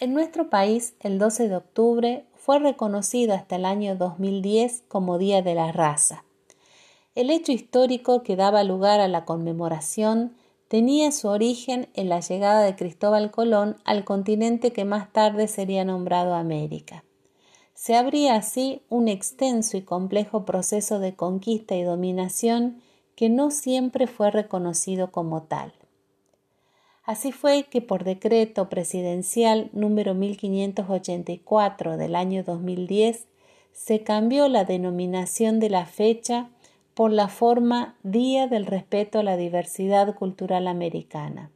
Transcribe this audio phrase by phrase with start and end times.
[0.00, 5.40] En nuestro país, el 12 de octubre fue reconocido hasta el año 2010 como Día
[5.40, 6.24] de la Raza.
[7.14, 10.34] El hecho histórico que daba lugar a la conmemoración
[10.68, 15.84] tenía su origen en la llegada de Cristóbal Colón al continente que más tarde sería
[15.84, 17.04] nombrado América.
[17.72, 22.82] Se abría así un extenso y complejo proceso de conquista y dominación
[23.14, 25.72] que no siempre fue reconocido como tal.
[27.04, 33.26] Así fue que por decreto presidencial número 1584 del año 2010
[33.72, 36.48] se cambió la denominación de la fecha
[36.94, 41.50] por la forma Día del Respeto a la Diversidad Cultural Americana.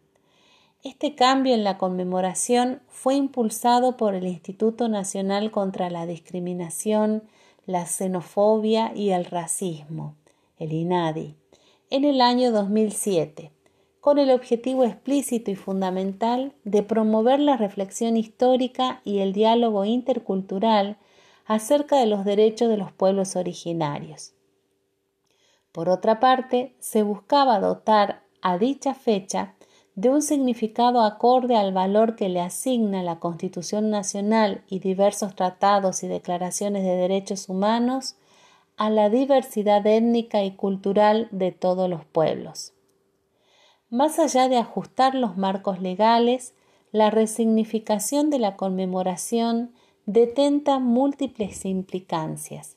[0.85, 7.23] Este cambio en la conmemoración fue impulsado por el Instituto Nacional contra la Discriminación,
[7.65, 10.15] la Xenofobia y el Racismo,
[10.59, 11.37] el INADI,
[11.91, 13.53] en el año 2007
[14.01, 20.97] con el objetivo explícito y fundamental de promover la reflexión histórica y el diálogo intercultural
[21.47, 24.35] acerca de los derechos de los pueblos originarios.
[25.73, 29.55] Por otra parte, se buscaba dotar a dicha fecha
[29.95, 36.05] de un significado acorde al valor que le asigna la Constitución Nacional y diversos tratados
[36.05, 38.15] y declaraciones de derechos humanos
[38.77, 42.75] a la diversidad étnica y cultural de todos los pueblos.
[43.91, 46.55] Más allá de ajustar los marcos legales,
[46.93, 49.73] la resignificación de la conmemoración
[50.05, 52.77] detenta múltiples implicancias.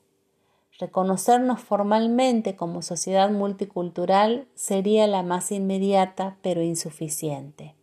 [0.80, 7.76] Reconocernos formalmente como sociedad multicultural sería la más inmediata pero insuficiente.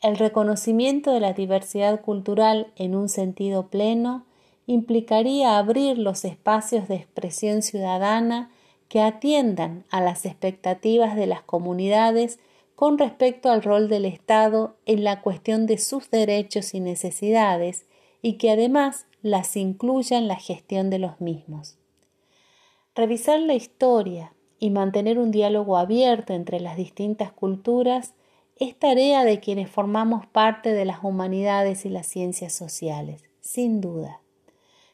[0.00, 4.24] El reconocimiento de la diversidad cultural en un sentido pleno
[4.66, 8.50] implicaría abrir los espacios de expresión ciudadana
[8.88, 12.38] que atiendan a las expectativas de las comunidades
[12.74, 17.86] con respecto al rol del Estado en la cuestión de sus derechos y necesidades
[18.22, 21.78] y que además las incluya en la gestión de los mismos.
[22.94, 28.14] Revisar la historia y mantener un diálogo abierto entre las distintas culturas
[28.56, 34.20] es tarea de quienes formamos parte de las humanidades y las ciencias sociales, sin duda.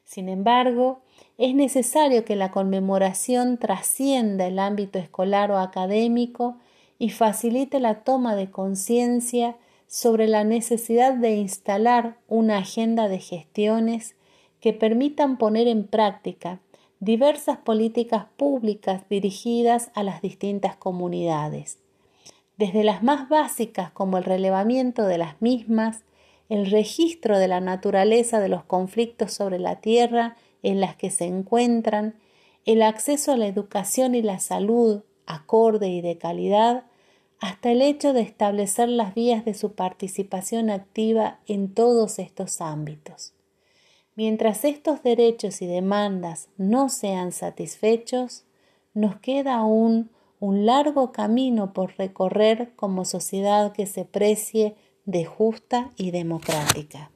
[0.04, 1.00] Sin embargo,
[1.38, 6.56] es necesario que la conmemoración trascienda el ámbito escolar o académico
[6.98, 14.14] y facilite la toma de conciencia sobre la necesidad de instalar una agenda de gestiones
[14.60, 16.60] que permitan poner en práctica
[17.00, 21.80] diversas políticas públicas dirigidas a las distintas comunidades,
[22.56, 26.04] desde las más básicas como el relevamiento de las mismas,
[26.52, 31.24] el registro de la naturaleza de los conflictos sobre la tierra en las que se
[31.24, 32.14] encuentran,
[32.66, 36.84] el acceso a la educación y la salud acorde y de calidad,
[37.40, 43.32] hasta el hecho de establecer las vías de su participación activa en todos estos ámbitos.
[44.14, 48.44] Mientras estos derechos y demandas no sean satisfechos,
[48.92, 54.74] nos queda aún un largo camino por recorrer como sociedad que se precie
[55.04, 57.10] de justa y democrática.